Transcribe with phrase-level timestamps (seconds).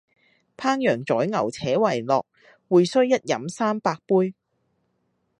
[0.57, 2.25] 烹羊宰牛且為樂，
[2.67, 4.33] 會須一飲三百杯